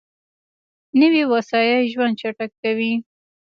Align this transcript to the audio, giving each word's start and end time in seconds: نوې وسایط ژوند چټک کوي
نوې 0.99 1.23
وسایط 1.33 1.81
ژوند 1.91 2.13
چټک 2.19 2.51
کوي 2.61 2.93